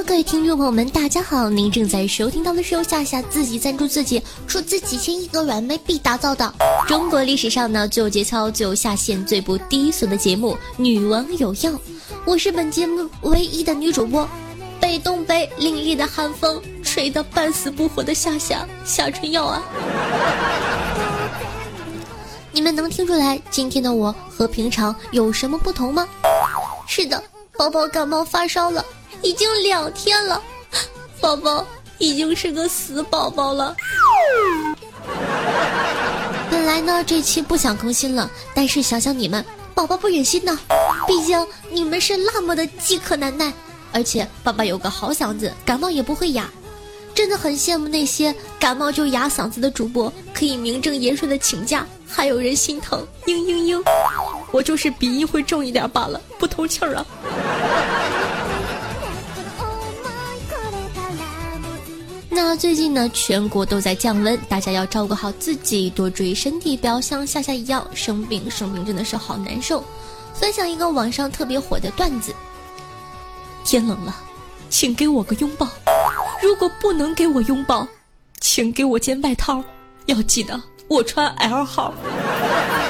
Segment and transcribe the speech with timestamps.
[0.00, 1.48] 各位听众朋友们，大家好！
[1.48, 6.52] 您正在收听到的是由夏夏自己赞助自己，出资几千亿个软妹币打造的
[6.88, 11.70] 中国历史上呢最有节操、最有下限、最不低俗的节目《女王有药》。
[12.24, 14.28] 我是本节目唯一的女主播，
[14.80, 19.62] 被东北凛冽的寒风吹得半死不活的夏夏夏春药啊！
[22.50, 26.08] 你们能听出来今天的我和平常有什么不同吗？
[26.88, 27.22] 是的，
[27.56, 28.84] 宝宝感冒发烧了。
[29.22, 30.42] 已经两天了，
[31.20, 31.64] 宝宝
[31.98, 33.74] 已经是个死宝宝了。
[36.50, 40.58] 本来呢，这期不想更新了，但是想想你们，宝宝不忍心呢。
[41.06, 43.52] 毕竟你们是那么的饥渴难耐，
[43.92, 46.48] 而且爸爸有个好嗓子，感冒也不会哑。
[47.14, 53.06] 真的很羡慕那些感冒就哑嗓子的主播，可以名正言顺的请假，还有人心疼。
[53.26, 53.84] 嘤嘤嘤，
[54.50, 57.06] 我就是鼻音会重一点罢了，不通气儿啊。
[62.34, 68.50] 那最近呢，全国都在降温，大家要照顾好自己，多注意身体，不要像夏夏一样生病。
[68.50, 69.84] 生病真的是好难受。
[70.32, 72.34] 分享一个网上特别火的段子：
[73.64, 74.16] 天冷了，
[74.70, 75.66] 请给我个拥抱；
[76.42, 77.86] 如果不能给我拥抱，
[78.40, 79.62] 请给我件外套。
[80.06, 80.58] 要记得
[80.88, 81.92] 我穿 L 号。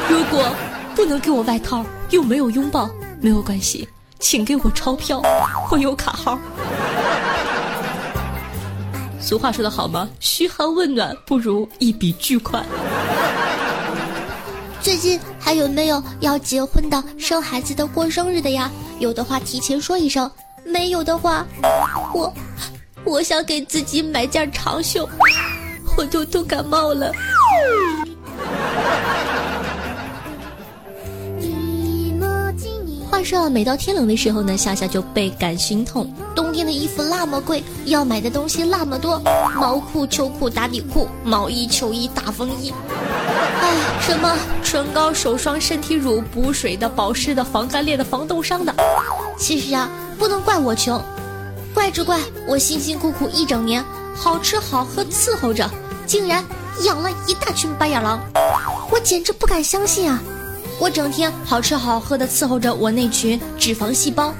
[0.09, 0.55] 如果
[0.95, 2.89] 不能给我外套，又没有拥抱，
[3.21, 3.89] 没有关系，
[4.21, 5.21] 请给我钞票，
[5.69, 6.39] 我有卡号。
[9.23, 10.09] 俗话说得好吗？
[10.19, 12.67] 嘘寒问暖不如一笔巨款。
[14.83, 18.69] 最近还有没有要结婚的、生孩子的、过生日的呀？
[18.99, 20.29] 有的话提前说一声，
[20.65, 21.47] 没有的话，
[22.13, 22.35] 我
[23.05, 25.09] 我想给自己买件长袖，
[25.97, 27.13] 我都都感冒了。
[33.23, 36.13] 话说啊，每到天冷的时候呢，夏夏就倍感心痛。
[36.35, 39.23] 冬天的衣服那么贵，要买的东西那么多，
[39.55, 42.75] 毛裤、秋裤、打底裤、毛衣、秋衣、大风衣，
[43.61, 48.75] 哎，什么唇膏、手霜、身体乳、补水的、保湿的、防干裂的、防冻伤的。
[49.39, 51.01] 其实啊，不能怪我穷，
[51.73, 52.19] 怪只怪
[52.49, 53.85] 我辛辛苦苦一整年，
[54.17, 55.71] 好吃好喝伺候着，
[56.07, 56.45] 竟然
[56.83, 58.19] 养了一大群白眼狼，
[58.91, 60.21] 我简直不敢相信啊！
[60.83, 64.35] 我整天好吃好喝的伺候着我那群脂肪细胞，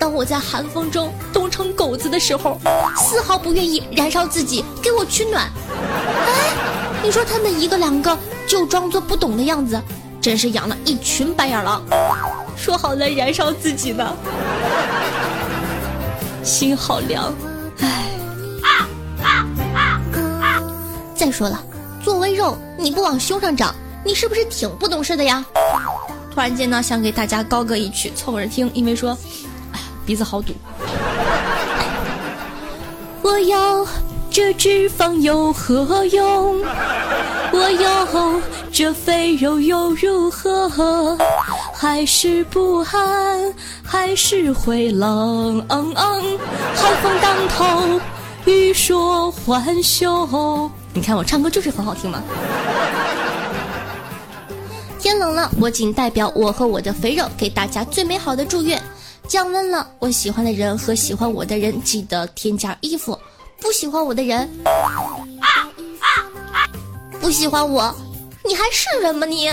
[0.00, 2.58] 当我在寒风中冻成狗子的时候，
[2.96, 5.48] 丝毫不愿意燃烧自己给我取暖。
[6.26, 9.80] 哎，你说他们一个两个就装作不懂的样子，
[10.20, 11.80] 真是养了一群白眼狼。
[12.56, 14.12] 说好了燃烧自己呢，
[16.42, 17.32] 心好凉。
[17.78, 18.10] 哎，
[21.14, 21.62] 再说了，
[22.02, 23.72] 作为肉你不往胸上长。
[24.06, 25.44] 你是不是挺不懂事的呀？
[26.32, 29.18] 突然间呢，想给大家高歌一曲，凑合着听，因为说，
[29.72, 30.54] 哎，鼻子好堵。
[33.20, 33.84] 我要
[34.30, 36.62] 这脂肪有何用？
[37.52, 38.40] 我要
[38.70, 41.18] 这肥肉又如何？
[41.74, 43.52] 还是不寒，
[43.82, 45.58] 还是会冷。
[45.68, 46.38] 嗯嗯，
[46.76, 48.00] 寒风当头，
[48.44, 50.70] 欲说还休。
[50.94, 52.22] 你看我唱歌就是很好听嘛。
[55.06, 58.82] 天冷了，我仅代表我和我的肥肉，给大家最美好的祝愿。
[59.28, 63.16] 降温了，我喜欢的人和喜欢我的人记得添加衣服，
[63.60, 64.50] 不喜欢我的人，
[67.20, 67.94] 不喜欢我，
[68.44, 69.48] 你还是人吗你？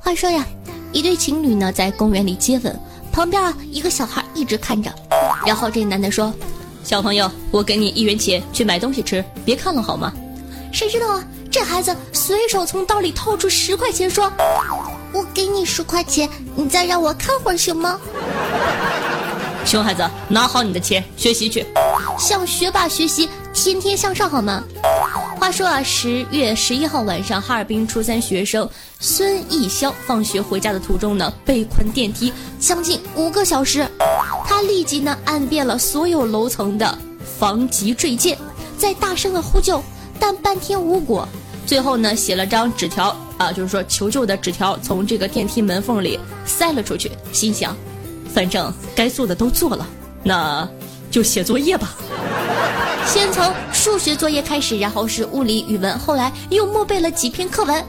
[0.00, 0.44] 话说呀。
[0.92, 2.80] 一对情侣呢，在公园里接吻，
[3.10, 4.92] 旁边啊一个小孩一直看着，
[5.46, 6.32] 然后这男的说
[6.84, 10.12] ：“小朋友，我给你一元钱去买东西吃，别看了好吗？”
[10.72, 14.30] 谁知道啊，这孩子随手从兜里掏出十块钱，说
[15.12, 17.98] ：“我给你十块钱，你再让我看会儿行吗？”
[19.64, 21.64] 熊孩子，拿好你的钱，学习去，
[22.18, 24.62] 向学霸学习，天天向上好吗？
[25.42, 33.84] 话说啊，十月十一号晚上，哈尔滨初三学生孙艺潇放学回家的途中呢，被困电梯将近五个小时。
[34.46, 36.96] 他立即呢按遍了所有楼层的
[37.40, 38.38] 防急坠键，
[38.78, 39.82] 在大声的呼救，
[40.16, 41.28] 但半天无果。
[41.66, 47.10] 最后呢，写了张纸条啊，就是说求救的纸条，从这个电梯门缝里塞了出去。
[47.32, 47.76] 心想，
[48.32, 49.84] 反正该做的都做了，
[50.22, 50.68] 那
[51.10, 51.96] 就写作业吧。
[53.06, 57.84] 先从数学作业开始，然后是物理、语文，后来又默背了几篇课文，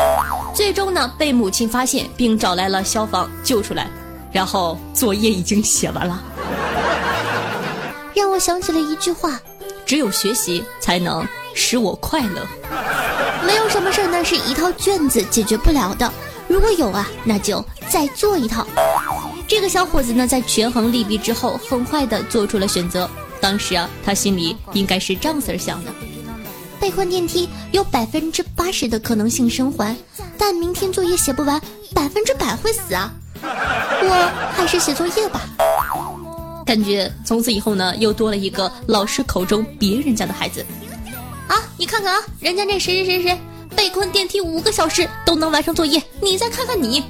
[0.54, 3.88] 最终呢被母亲发现，并找来了消防救出来。
[4.31, 6.21] 然后作业已经写完了，
[8.15, 9.39] 让我想起了一句话：
[9.86, 12.42] 只有学习才能使我快乐。
[13.45, 16.12] 没有什么事儿呢是一套卷子解决不了的，
[16.48, 18.66] 如果有啊，那就再做一套。
[19.48, 23.07] 这个小伙子呢，在权衡利弊之后，很快的做出了选择。
[23.44, 25.92] 当时啊，他心里应该是这样子想的：
[26.80, 29.94] 被困电梯有百分之八十的可能性生还，
[30.38, 31.62] 但明天作业写不完，
[31.94, 33.12] 百分之百会死啊！
[33.42, 35.42] 我还是写作业吧。
[36.66, 40.66] 感觉从此以后呢，又多了一个老师口中别人家的孩子。
[41.50, 43.38] 啊，你看看啊，人家那谁谁谁谁
[43.75, 47.04] 被困电梯五个小时都能完成作业，你再看看你。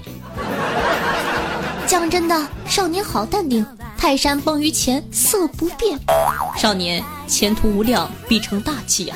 [1.85, 3.63] 讲真的，少年好淡定，
[4.03, 5.97] 泰山崩于前色不变。
[6.57, 9.15] 少年前途无量，必成大器呀。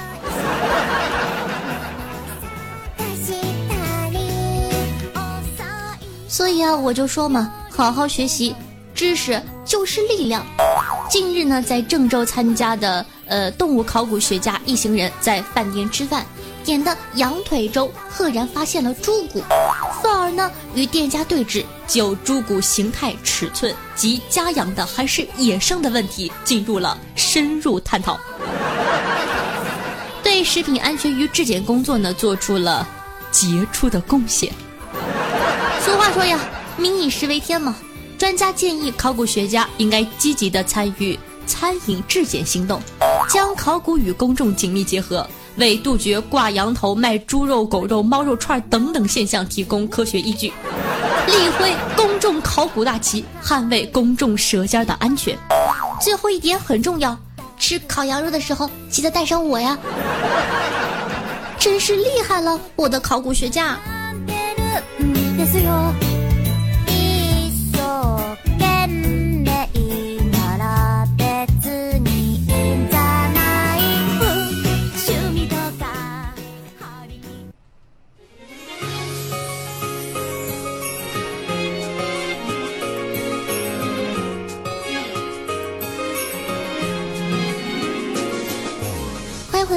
[6.29, 8.55] 所以啊，我就说嘛，好好学习，
[8.95, 10.45] 知识就是力量。
[11.09, 16.25] 近日呢，在郑州参加的呃动物考古学家一行人在饭店吃饭，
[16.67, 19.41] 点的羊腿粥，赫然发现了猪骨，
[20.03, 28.19] 愤而呢与店家对峙，就猪骨形态、尺寸及家养的还是野生的问题进入了深入探讨，
[30.21, 32.85] 对食品安全与质检工作呢做出了
[33.31, 34.51] 杰出的贡献。
[35.79, 36.37] 俗话说呀，
[36.75, 37.77] 民以食为天嘛。
[38.17, 42.81] 专家建议，考古学家应该积极的参与餐饮质检行动，
[43.29, 45.25] 将考古与公众紧密结合，
[45.57, 50.53] 为杜绝挂羊头卖猪肉、狗肉、猫肉串等等现象提供科学依据，
[51.27, 55.37] 立挥公众考古大旗，捍卫公众舌尖的安全。
[55.99, 57.17] 最后一点很重要，
[57.57, 59.77] 吃烤羊肉的时候记得带上我呀！
[61.57, 63.77] 真是厉害了，我的考古学家。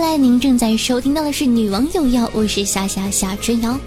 [0.01, 3.79] 来您正在收听到的是《女王有药》，我是夏夏夏春瑶。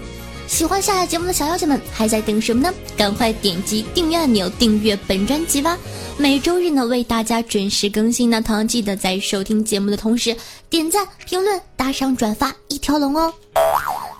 [0.46, 2.72] 喜欢夏夏节目的小妖精们还在等什么呢？
[2.96, 5.76] 赶快点击订阅按钮，订阅本专辑吧！
[6.16, 10.36] 每周日呢为大家准时更新呢，同样记得在收听节目的同时
[10.70, 13.32] 点赞、评论、打赏、转发一条龙哦。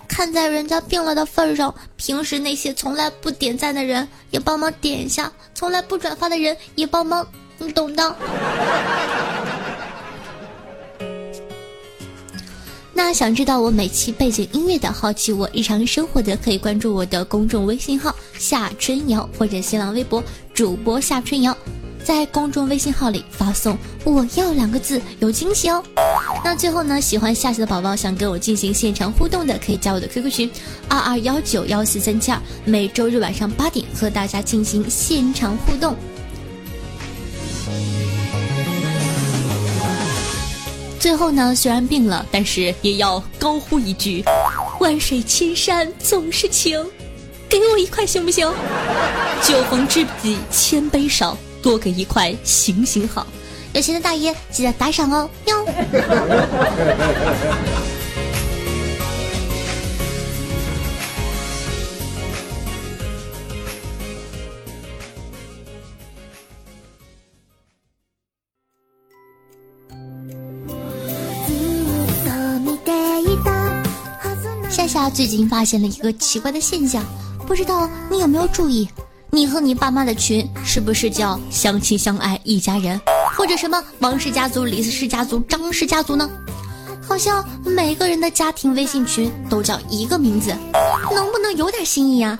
[0.07, 7.25] 看在人家病了的份上，平时那些从来不点赞的人也帮忙点一下，从来不转发的人也帮忙，
[7.57, 8.15] 你懂的。
[12.97, 21.55] 那想知道我每期背景音乐的，好奇我日常生活的，可以关注我的公众微信号夏春瑶或者新浪微博主播夏春瑶，
[22.05, 25.83] 在公众微信号里发送“我要”两个字，有惊喜哦。
[26.41, 30.49] 那最后呢，喜欢夏夏的宝宝想跟我进行现场互动的，可以加我的 QQ 群
[30.87, 35.93] 二二幺九幺四三七二，每周日晚上八点和大家进行现场互动。
[41.05, 44.23] 最后呢，虽然病了，但是也要高呼一句
[44.81, 46.83] ：“万水千山总是情，
[47.47, 48.51] 给我一块行不行？
[49.43, 53.27] 酒逢知己千杯少，多给一块行行好。
[53.73, 55.67] 有钱的大爷记得打赏哦，哟。
[75.05, 77.03] 他最近发现了一个奇怪的现象，
[77.45, 78.89] 不知道你有没有注意？
[79.29, 82.99] 你和你爸妈的群是不是叫相亲相爱一家人，
[83.37, 86.27] 或者什么王氏家族、李氏家族、张氏家族呢？
[87.07, 90.49] 好像每个人的家庭微信群都叫一个名字，
[91.13, 92.35] 能不能有点新意啊？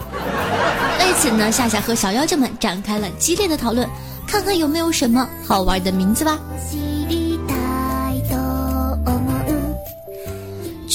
[0.98, 3.88] 为此呢，夏夏和小妖精们展开了激烈的讨论，
[4.26, 6.40] 看看有没有什么好玩的名字吧。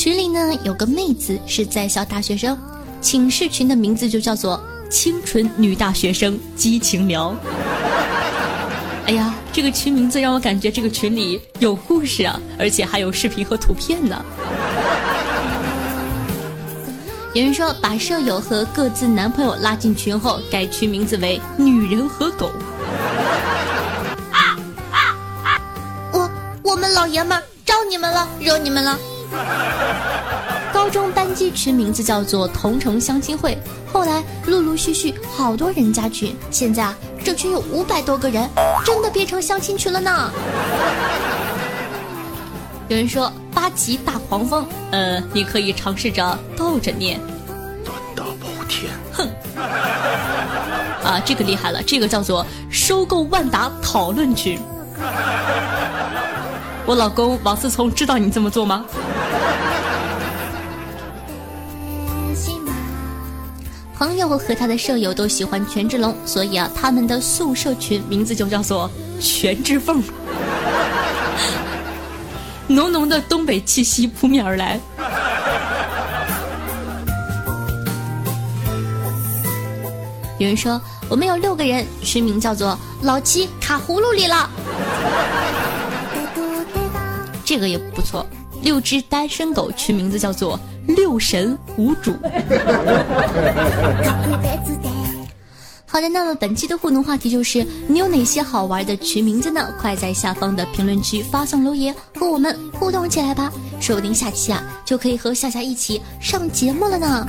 [0.00, 2.58] 群里呢有个妹子是在校大学生，
[3.02, 7.36] 寝室群的名字就叫做“清纯女大学生激情苗”。
[9.04, 14.24] 哎呀，这个群名字让我感觉这个群里有故事啊，而且还有视频和图片呢。
[17.34, 22.50] 有人说把舍友和各自男朋友拉进群后，改群名字为“女人和狗”。
[24.32, 24.56] 啊
[24.92, 24.96] 啊
[25.44, 25.60] 啊
[26.10, 26.30] 我
[26.62, 28.98] 我们老爷们儿招你们了，惹你们了。
[30.72, 33.56] 高中班级群名字叫做“同城相亲会”，
[33.92, 36.96] 后来陆陆续续好多人加群，现在啊。
[37.22, 38.48] 这群有五百多个人，
[38.84, 40.30] 真的变成相亲群了呢。
[42.88, 47.20] 有人说八级大黄蜂，呃，你可以尝试着倒着念。
[47.84, 49.28] 胆大包天，哼！
[51.04, 54.58] 啊，这个厉害了，这个叫做收购万达讨论群。
[56.90, 58.84] 我老公王思聪知道你这么做吗？
[63.96, 70.02] 朋友和他的舍友都喜欢权志龙，所以啊，他们的宿舍群名字就叫做权志凤。
[72.66, 74.80] 浓浓的东北气息扑面而来。
[80.40, 84.50] 有人说我们有六个人，群名叫做老七卡葫芦里了。
[87.50, 88.24] 这个也不错，
[88.62, 90.56] 六只单身狗群名字叫做。
[90.86, 92.12] 六神无主。
[95.84, 99.68] 好的，那么本期的互动话题就是你有哪些好玩的群名字呢？
[99.80, 103.52] 快在下方的评论区发送留言，和我们互动起来吧！
[103.80, 107.26] 说不定下期啊就可以和夏夏一起上节目了呢。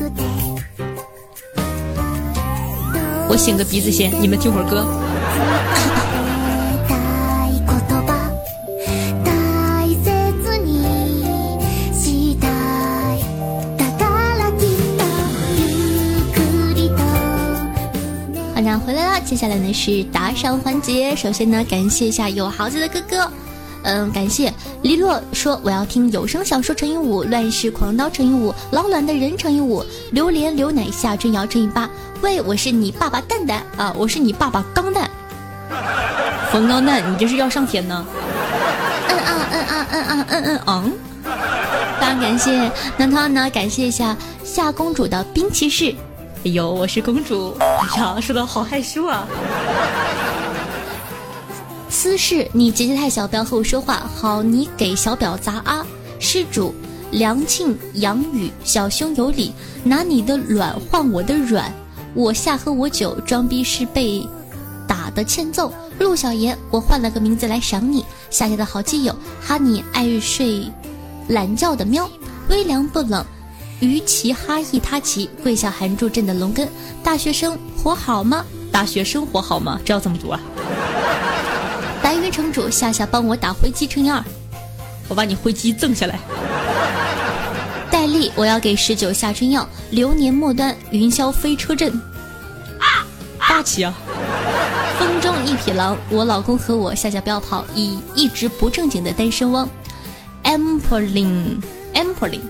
[3.28, 4.86] 我擤个鼻子先，你们听会儿歌。
[18.86, 21.16] 回来了，接下来呢是打赏环节。
[21.16, 23.32] 首先呢，感谢一下有豪子的哥哥，
[23.84, 31.90] 嗯，感谢黎洛说我要听有声小说乘以五，乱世狂刀乘以五，老卵的人乘以五，榴莲牛奶夏春瑶乘以八。
[32.22, 35.10] 喂，我是你爸爸蛋蛋啊，我是你爸爸钢蛋，
[36.52, 38.06] 冯钢蛋，你这是要上天呢？
[39.10, 40.94] 嗯啊嗯啊嗯啊嗯嗯嗯。
[42.00, 43.50] 非常感谢，那他呢？
[43.52, 45.94] 感谢一下夏公主的冰骑士。
[46.44, 47.56] 哎呦，我是公主！
[47.60, 47.68] 哎
[47.98, 49.28] 呀，说的好害羞啊！
[51.88, 54.10] 私事，你姐姐太小，不要和我说话。
[54.16, 55.86] 好，你给小表砸啊！
[56.20, 56.74] 施主
[57.12, 61.72] 梁庆杨宇，小兄有礼，拿你的卵换我的软。
[62.16, 64.28] 我下喝我酒，装逼是被
[64.88, 65.72] 打的欠揍。
[66.00, 68.04] 陆小爷，我换了个名字来赏你。
[68.32, 70.66] 夏夏的好基友，哈尼爱睡
[71.28, 72.10] 懒觉的喵，
[72.50, 73.24] 微凉不冷。
[73.82, 76.70] 于其哈意他奇跪下含住朕的龙根，
[77.04, 78.46] 大学生活好吗？
[78.72, 79.80] 大学生活好吗？
[79.84, 80.40] 这要怎么读啊？
[82.02, 84.24] 白云城主夏夏帮我打回击乘以二，
[85.08, 86.20] 我把你回击赠下来。
[87.90, 91.92] 戴笠，我要给十九下春药，流年末端云霄飞车阵。
[93.40, 93.94] 霸气啊！
[94.98, 99.68] 风中一匹狼，我老公和我夏夏不要跑，以一直不正经的单身汪。
[100.44, 102.42] Amperling，Amperling。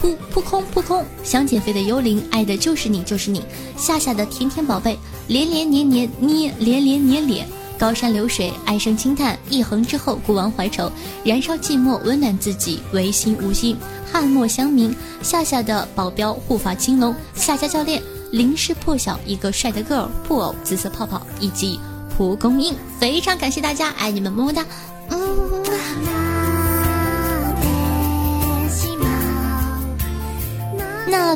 [0.00, 3.44] 扑扑空扑空，想减肥的幽灵，爱的就是你就是你，
[3.76, 7.46] 夏夏的甜甜宝贝，连连年年捏连连捏脸，
[7.78, 10.90] 高山流水，唉声轻叹，一横之后，孤王怀愁，
[11.22, 13.76] 燃烧寂寞，温暖自己，唯心无心，
[14.10, 18.02] 汉墨香茗，夏夏的保镖，护法青龙，夏家教练，
[18.32, 21.78] 临时破晓，一个帅的 girl，布偶，紫色泡泡，以及
[22.16, 24.64] 蒲公英，非常感谢大家，爱你们，么么哒，
[25.10, 25.39] 嗯。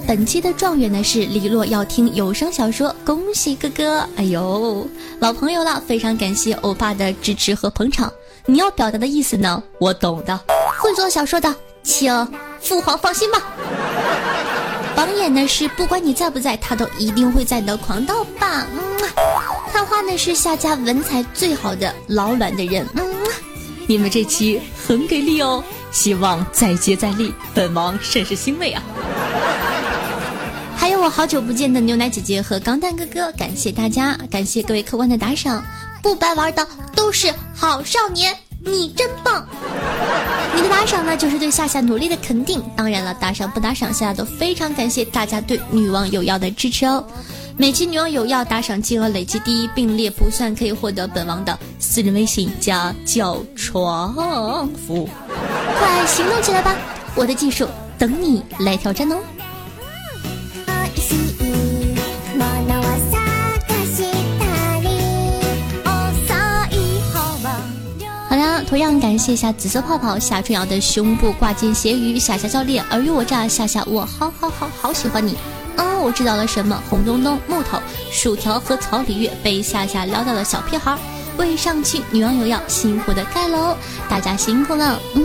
[0.00, 4.08] 本期的状元呢是李洛，要听有声小说，恭喜哥哥！
[4.16, 4.86] 哎呦，
[5.18, 8.12] 老朋友了，非常感谢欧巴的支持和捧场。
[8.46, 10.38] 你要表达的意思呢，我懂的。
[10.78, 12.26] 会做小说的，请
[12.60, 13.42] 父皇放心吧。
[14.94, 18.66] 榜眼呢是不管你在不在，他都一定会在你的狂刀吧。
[18.72, 19.08] 嗯，
[19.72, 22.86] 探花呢是夏家文采最好的老卵的人。
[22.94, 23.04] 嗯，
[23.86, 28.82] 你们这期很给力哦，希望再接再厉，本王甚是欣慰啊。
[31.04, 35.62] 我好久不见的牛奶姐姐和钢蛋哥哥，感谢大家，感谢各位客官的打赏，
[36.02, 38.34] 不白玩的都是好少年，
[38.64, 39.46] 你真棒！
[40.56, 42.62] 你的打赏呢，就是对夏夏努力的肯定。
[42.75, 47.06] 当然了，打赏不打赏，夏夏都非常感谢大家对女王有药的支持哦。
[47.58, 55.08] 每期女王有药打赏金额累计第一并列不算，可以获得本王的私人微信加叫床服务，
[55.78, 56.75] 快行动起来吧！
[57.14, 57.68] 我的技术。
[57.96, 59.16] 等你来挑战哦。
[68.66, 75.37] 同样感谢一下紫色泡泡夏春瑶的胸部挂件咸鱼夏夏教练尔虞我诈夏夏我好好好好喜欢你。
[75.76, 76.83] 哦，我知道了什么？
[76.90, 77.78] 红东东、木头、
[78.11, 80.99] 薯条和草鲤鱼被夏夏撩到了小屁孩。
[81.37, 83.76] 为上去，女网友要辛苦的盖楼，
[84.09, 84.99] 大家辛苦了。
[85.14, 85.25] 嗯，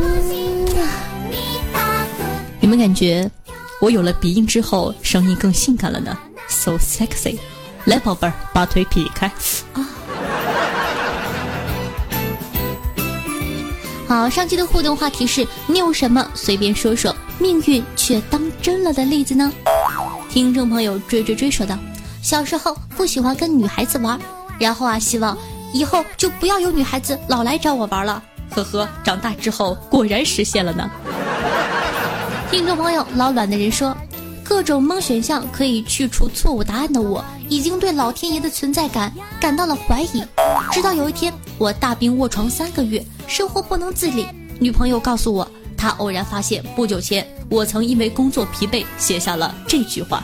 [2.59, 3.29] 你们感觉
[3.81, 6.17] 我有了鼻音之后，声音更性感了呢
[6.47, 7.37] ？So sexy，
[7.85, 9.27] 来宝贝儿，把腿劈开
[9.73, 9.87] 啊！
[14.09, 19.51] 好，上期的互动话题是你有什么随便说说，命运却当真了的例子呢？
[20.27, 21.77] 听众朋友追追追说道：
[22.19, 24.19] 小时候不喜欢跟女孩子玩，
[24.57, 25.37] 然后啊，希望
[25.71, 28.23] 以后就不要有女孩子老来找我玩了。
[28.49, 30.89] 呵呵，长大之后果然实现了呢。
[32.49, 33.95] 听众朋友老卵的人说，
[34.49, 40.23] 各种蒙选项可以去除错误答案的我，已经对老天爷的存在感感到了怀疑。
[40.71, 44.25] 直到有一天，我大病卧床三个月，生活不能自理，
[44.59, 50.23] 女朋友告诉我，她偶然发现不久前我曾因为工作疲惫写下了这句话：“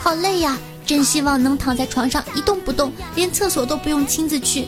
[0.00, 4.64] 好累呀，真希望能躺在床上一动不动，连厕所都不用亲自去。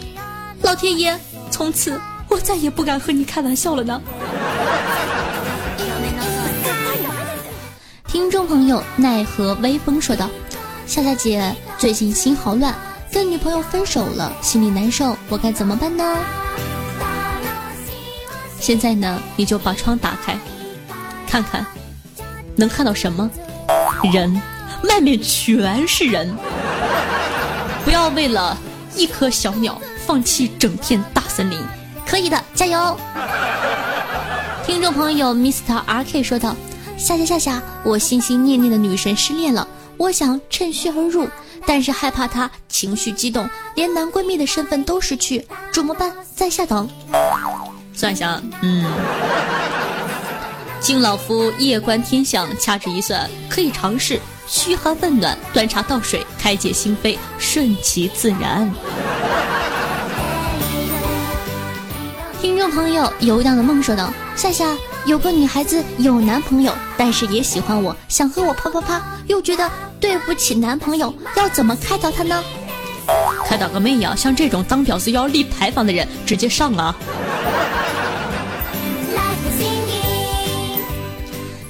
[0.60, 1.18] 老天爷，
[1.50, 3.98] 从此我再也不敢和你开玩笑了呢。”
[8.12, 10.28] 听众朋友奈何微风说道
[10.86, 12.74] ：“夏夏姐最近心好乱，
[13.10, 16.04] 跟女朋友分手了，心里难受，我该怎么办呢？”
[18.60, 20.36] 现在呢，你就把窗打开，
[21.26, 21.64] 看看
[22.54, 23.30] 能看到什么？
[24.12, 24.42] 人，
[24.82, 26.36] 外面全是人。
[27.82, 28.58] 不要为了
[28.94, 31.58] 一颗小鸟放弃整片大森林，
[32.06, 32.94] 可以的，加油！
[34.66, 35.76] 听众朋友 Mr.
[35.86, 36.54] R K 说道。
[36.96, 41.26] 夏夏夏夏，我心心念念的女神失恋了，我想趁虚而入，
[41.66, 46.12] 但是害怕她情绪激动，连男闺蜜的身份都失去，怎么办？
[46.34, 46.88] 在下等。
[47.94, 48.84] 算一下，嗯，
[50.80, 58.72] 敬老夫夜观天象，掐指一算，可以尝试嘘寒问暖，端茶倒水，开解心扉，顺其自然。
[62.40, 64.66] 听众朋友，游荡的梦说道：夏夏。
[65.04, 72.40] 有个女孩子有男朋友，但是也喜欢我，想和我啪啪啪，又觉得对不起男朋友，要怎么开导她呢？
[73.44, 74.14] 开导个妹呀！
[74.14, 76.94] 像这种当婊子要立牌坊的人，直接上啊！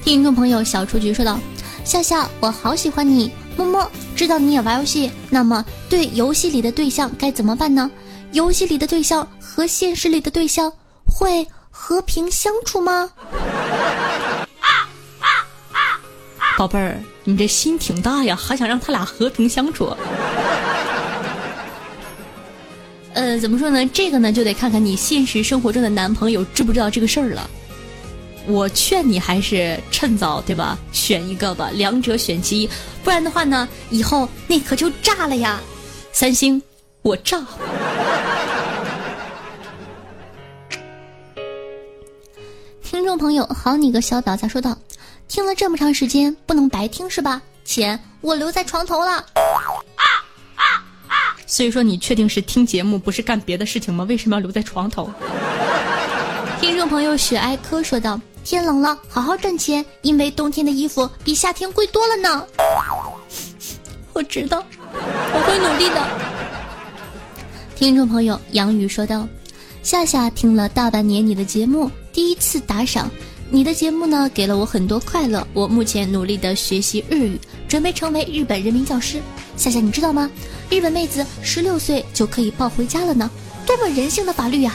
[0.04, 1.38] 听众朋友小雏菊说道
[1.84, 3.90] ：“笑笑，我好喜欢你，么么。
[4.14, 7.90] 知道你也玩游戏，那么对游戏里的对象该怎么办呢？
[8.32, 10.70] 游戏里的对象和现实里的对象
[11.06, 13.10] 会？”和平相处吗？
[16.56, 19.96] 宝贝儿，你这心挺大呀，还想让他俩和平相处？
[23.14, 23.84] 呃，怎么说呢？
[23.86, 27.50] 这个呢，就得看看你现实生活中的男朋友知不知道这个事儿了。
[28.46, 30.78] 我劝你还是趁早，对吧？
[30.92, 32.70] 选一个吧，两者选其一，
[33.02, 35.60] 不然的话呢，以后那可就炸了呀！
[36.12, 36.62] 三星，
[37.02, 37.44] 我炸。
[43.12, 44.74] 众朋友，好你个小婊子说道
[45.28, 47.42] ：“听了这么长时间，不能白听是吧？
[47.62, 49.22] 钱我留在床头了。”
[51.46, 54.06] 所以说，你确定是听节目，不是干别的事情吗？
[54.08, 55.10] 为什么要留在床头？
[56.58, 62.46] 听众朋友雪艾科说道：“天冷了，好好赚钱，因为冬天的衣服比夏天贵多了呢。”
[64.14, 66.02] 我知道，我会努力的。
[67.76, 69.28] 听众朋友杨宇说道
[69.84, 73.10] ：“夏夏听了大半年你的节目。”第一次打赏，
[73.48, 75.46] 你的节目呢给了我很多快乐。
[75.54, 79.18] 我目前努力的学习日语，准备成为日本人民教师。
[79.56, 80.30] 夏夏，你知道吗？
[80.68, 83.30] 日本妹子十六岁就可以抱回家了呢，
[83.66, 84.74] 多么人性的法律呀！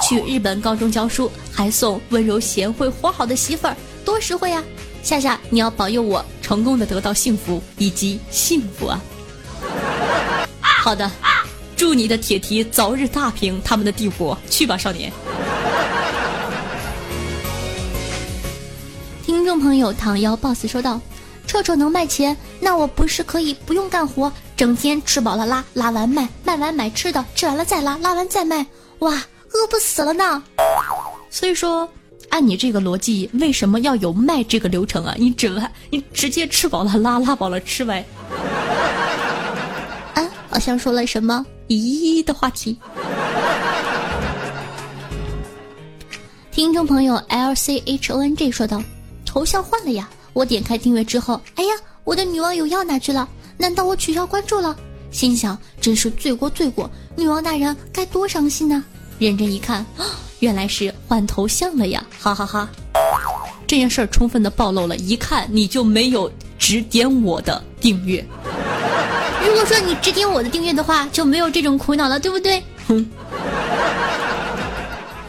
[0.00, 4.62] 去日本高中教书，还送温柔贤惠、活好的媳妇儿，多实惠呀！
[5.02, 9.00] 夏夏，你要保佑我成功的得到幸福以及幸福啊！
[10.60, 11.10] 好的，
[11.76, 15.12] 祝你的铁蹄早日踏平他们的帝国，去吧，少年。
[19.56, 21.00] 众朋友，唐妖 boss 说道
[21.48, 28.66] ：“臭臭能卖钱，那我不是可以不用干活，整天吃饱了拉，拉完卖，卖完买吃的，吃完了再拉，拉完再卖，
[28.98, 29.14] 哇，
[29.52, 30.42] 饿不死了呢。”
[31.30, 31.88] 所以说，
[32.28, 35.14] 按你这个逻辑，为什么要有卖这个流程啊？
[35.16, 35.50] 你只
[35.88, 38.04] 你直接吃饱了拉，拉饱了吃呗。
[40.12, 42.78] 啊，好像说了什么咦的话题。
[46.52, 48.82] 听众朋友 L C H O N G 说道。
[49.36, 50.08] 头像换了呀！
[50.32, 51.70] 我点开订阅之后，哎呀，
[52.04, 53.28] 我的女网友要哪去了？
[53.58, 54.74] 难道我取消关注了？
[55.10, 58.82] 心想真是罪过罪过，女王大人该多伤心呢！
[59.18, 59.84] 认真一看，
[60.38, 62.02] 原来是换头像了呀！
[62.18, 62.66] 哈哈哈，
[63.66, 68.26] 这件事儿充分的暴露了，一看你就没有指点我的订阅。
[69.44, 72.64] 如果说你指点我的订阅的话，就没有这种苦恼了，对不对？
[72.88, 73.06] 哼。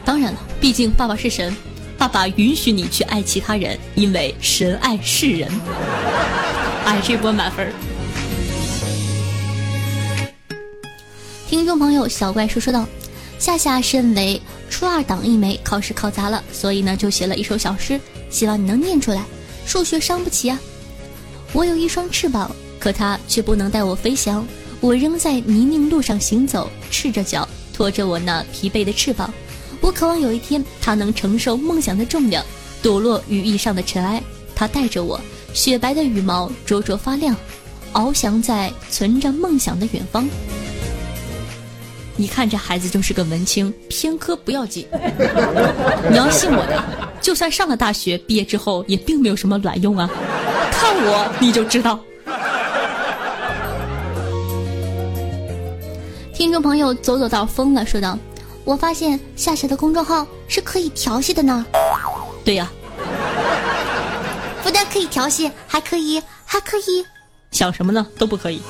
[0.06, 1.54] 当然了，毕竟爸爸是神，
[1.98, 5.50] 爸爸允许你去爱其他人，因为神爱世人。
[6.86, 7.74] 哎，这波满分。
[11.50, 12.86] 听众朋友，小怪叔说道
[13.40, 19.24] ：“夏夏身为初二党一枚，考试考砸了，所以呢就写了一首小诗，希望你能念出来。
[19.66, 20.60] 数学伤不起啊！
[21.52, 24.46] 我有一双翅膀，可它却不能带我飞翔。
[24.80, 29.34] 我仍在泥泞路上行走，赤着脚，拖着我那疲惫的翅膀。
[29.88, 32.44] 我渴望有一天，他能承受梦想的重量，
[32.82, 34.22] 抖落羽翼上的尘埃。
[34.54, 35.18] 他带着我，
[35.54, 37.34] 雪白的羽毛灼灼发亮，
[37.94, 40.28] 翱翔在存着梦想的远方。”
[42.18, 44.86] 你看这孩子就是个文青，偏科不要紧。
[46.10, 46.84] 你要信我的，
[47.22, 50.10] 就算上了大学，毕业之后也并没有什么卵用啊！
[50.70, 51.98] 看我你就知道。
[56.34, 58.20] 听众朋友走走道疯了说道
[58.68, 61.66] ：“我发现夏夏的公众号是可以调戏的呢。”
[62.44, 62.70] 对呀，
[64.62, 67.06] 不但可以调戏，还可以还可以
[67.52, 68.06] 想什么呢？
[68.18, 68.62] 都不可以。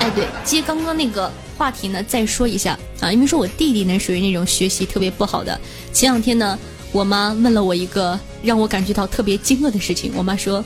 [0.00, 1.30] 哎，对，接刚刚那个。
[1.56, 5.56] 话题呢，再说一下啊，因为说我弟弟呢属于那种学习特别不好的。
[5.92, 6.58] 前两天呢，
[6.90, 10.12] 我妈问了我一个让我感觉到特别惊愕的事情。
[10.16, 10.64] 我妈说：“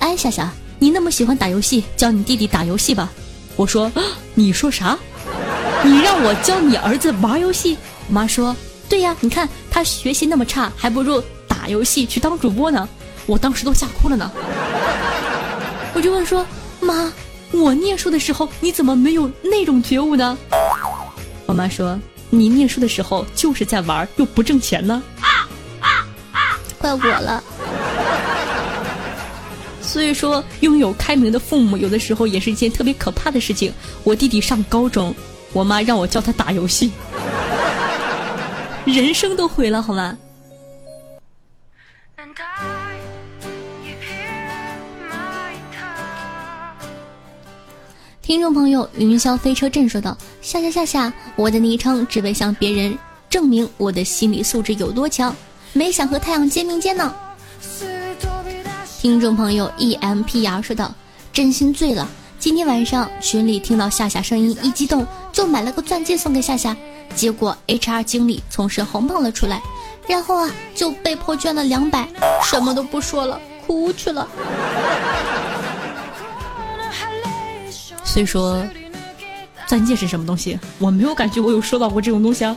[0.00, 3.12] 哎，夏夏，你那么喜欢打游戏，教你弟弟打游戏吧。”
[3.54, 3.92] 我说
[4.32, 4.98] ：“你说啥？
[5.84, 7.76] 你让我教你儿子玩游戏？”
[8.08, 8.54] 我妈说
[8.88, 12.88] ：“对呀，你看他学习那么差，还不如打游戏去当主播呢。”
[13.26, 14.30] 我当时都吓哭了呢。
[15.94, 16.46] 我就问说
[16.80, 17.12] ：“妈。”
[17.52, 20.38] 我念书的时候，你怎么没有那种觉悟呢？
[21.44, 25.02] 我妈说，你念书的时候就是在玩，又不挣钱呢。
[26.78, 27.44] 怪我了。
[29.82, 33.70] 所以说，拥有开明的父母，有的时候也是一件特别可怕的事情。
[34.02, 35.14] 我弟弟上高中，
[35.52, 36.92] 我妈让我教他打游戏，
[38.86, 40.16] 人生都毁了，好吗？
[48.22, 52.96] 听众朋友，云霄飞车阵说道：“夏夏夏夏，我的昵称只为向别人
[53.28, 55.34] 证明我的心理素质有多强，
[55.74, 57.14] 没想和太阳肩并肩呢。”
[59.00, 60.94] 听众朋友 E M P R 说道
[61.30, 65.04] ：“真心醉了，今天晚上群里听到夏夏声音，一激动
[65.42, 66.76] 就买了个钻戒送给夏夏，
[67.16, 69.60] 结果 H R 经理从身后冒了出来，
[70.06, 72.08] 然后啊就被迫捐了两百，
[72.44, 74.28] 什么都不说了，哭去了。”
[78.04, 78.64] 所以说，
[79.66, 80.56] 钻戒是什么东西？
[80.78, 82.56] 我没有感觉我有收到过这种东西啊。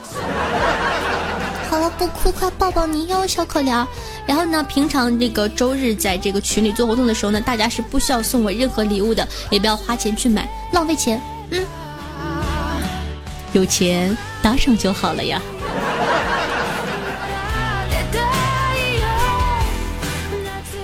[1.67, 3.83] 好了，不哭，快抱抱你哟，小可怜。
[4.27, 11.19] 然后呢，平常这个周日在这个群里做活动的时候呢，大家是不需要送我任何礼物的，也不要花钱去买，浪费钱。
[11.49, 11.65] 嗯，
[13.55, 15.41] 有钱打赏就好了呀。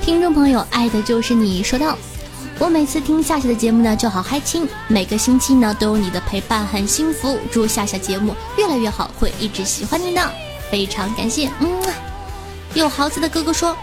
[0.01, 1.97] 听众朋友，爱的就是你，说到。
[2.57, 4.65] 我每次听夏夏的节目呢，就好嗨亲。
[4.87, 7.37] 每个星期呢，都有你的陪伴，很幸福。
[7.51, 10.21] 祝夏夏节目越来越好，会一直喜欢你的，
[10.71, 11.49] 非常感谢。
[11.59, 11.67] 嗯，
[12.73, 13.75] 有豪子的哥哥说，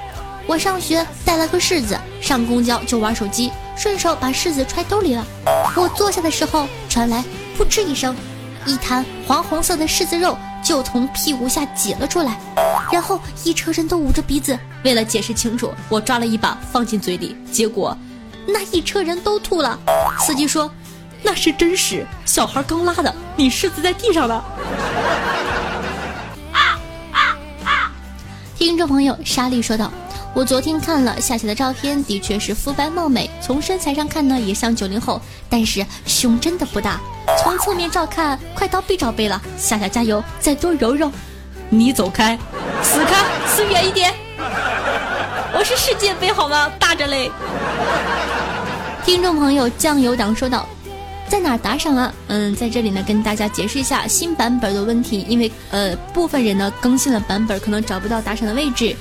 [0.47, 5.27] 我上学带了个柿子，上公交就玩手机，顺手把柿子揣兜里了。
[5.77, 7.23] 我坐下的时候，传来
[7.59, 8.17] 噗嗤一声，
[8.67, 12.39] 一滩黄红色的柿子肉就从屁股下挤了出来，
[12.93, 14.59] 然后一车人都捂着鼻子。
[14.85, 17.97] 为了解释清楚，我抓了一把放进嘴里，结果。
[18.47, 19.79] 那一车人都吐了，
[20.21, 20.71] 司机说
[21.23, 24.43] ：“那是真屎，小孩刚拉的，你柿子在地上呢。”
[28.57, 29.93] 听众朋友莎莉说道
[30.35, 37.01] ：“我昨天看了夏夏的照片，的确是肤白貌美，从身材上看呢也像九零后，但是胸真的不大。
[37.43, 39.41] 从侧面照看，快到 B 罩杯了。
[39.57, 41.11] 夏夏加油，再多揉揉。
[41.71, 42.39] 你走开，
[42.83, 44.15] 死开，死远一点。
[45.53, 46.71] 我是世界杯好吗？
[46.79, 47.31] 大着嘞。”
[49.05, 50.69] 听众朋友酱油党说道
[51.29, 52.15] ：“在哪打赏啊？
[52.29, 55.27] 嗯，在这里呢，跟大家解释一下新版本的问题。
[55.29, 58.95] 因为呃，部分人呢更新了版本，可能找不到打赏的位置。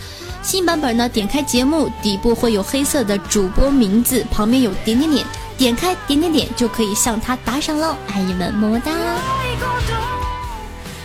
[0.48, 5.26] 新版本呢，点开节目底部会有黑色的主播名字，旁边有点点点，
[5.58, 7.94] 点开点点点就可以向他打赏喽。
[8.08, 8.94] 爱你们，么么哒。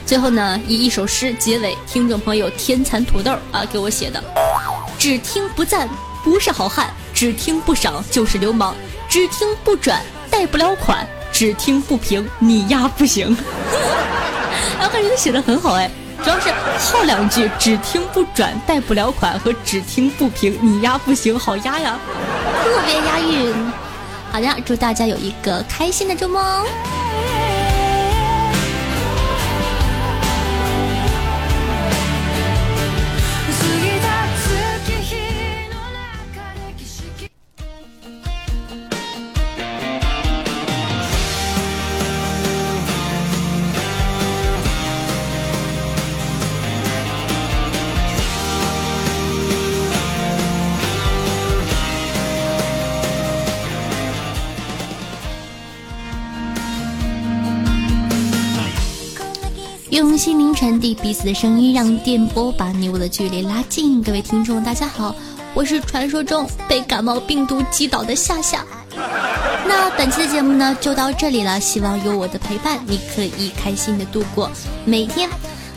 [0.07, 1.77] 最后呢，以一首诗结尾。
[1.89, 4.23] 听众朋友天蚕土豆啊给我写的。”
[4.97, 5.89] 只听不赞
[6.23, 8.77] 不是好汉，只听不赏就是流氓，
[9.09, 10.01] 只听不转
[10.31, 13.37] 贷不了款，只听不平你丫不行。
[14.79, 15.91] 啊感觉他写的很好哎，
[16.23, 16.53] 主要是
[16.93, 21.99] 后两句只听不转贷不了款和只听不平你押不行，好押呀，
[22.63, 23.53] 特别押韵。
[24.31, 26.65] 好的，祝大家有一个开心的周末
[59.93, 64.03] 用心灵传递彼此的声音，让电波把你我的距离拉近。
[64.03, 65.15] 各位听众，大家好，
[65.53, 68.65] 我是传说中被感冒病毒击倒的夏夏。
[69.67, 71.61] 那本期的节目呢，就到这里了。
[71.61, 74.51] 希望有我的陪伴，你可以开心的度过
[74.87, 75.29] 每天。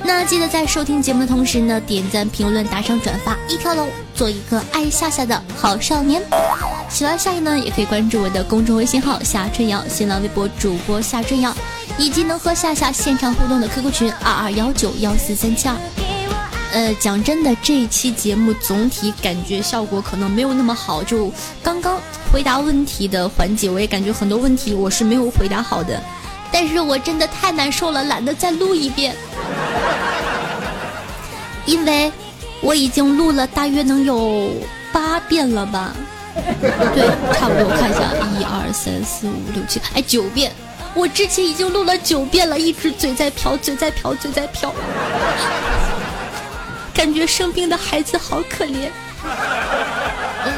[0.02, 6.24] 那记得在收听节目的同时呢，点赞、评论、打赏、转发一条龙，做一个爱夏夏的好少年。
[6.90, 11.54] 喜欢夏夏呢，也可以关注我的公众微信号夏春瑶，新浪微博主播夏春瑶。
[11.98, 15.76] 以及能和夏夏现场互动的 QQ 群二二幺九幺四三七二。
[16.74, 21.02] 呃，讲真的，这一期节目总体感觉效果可能没有那么好。
[21.02, 21.32] 就
[21.64, 21.98] 刚刚
[22.34, 26.02] 回答问题的环节，我也感觉很多问题我是没有回答好的。
[26.52, 29.16] 但是我真的太难受了，懒得再录一遍，
[31.66, 32.12] 因为
[32.62, 34.52] 我已经录了大约能有
[34.92, 35.96] 八遍了吧？
[36.94, 40.52] 对，差不多，我看一下，一二三四五六七，哎，九遍。
[40.96, 44.74] 我之前已经录了九遍了，一直嘴在飘，嘴在飘，嘴在飘，
[46.94, 48.90] 感觉生病的孩子好可怜。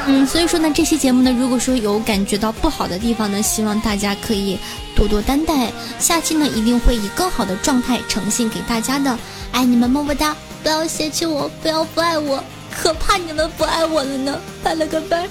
[0.06, 4.60] 嗯，所以说呢，这期节目呢，如果说有感觉到不好的地方呢，希望大家可以
[4.96, 5.72] 多多担待。
[5.98, 9.18] 下期呢，一定会以更好的状态呈现给大家的。
[9.52, 10.36] 爱你们，么么哒！
[10.62, 14.40] 不要嫌弃我，不要不爱我，可怕你们不爱我了呢。
[14.62, 15.28] 拜了个拜。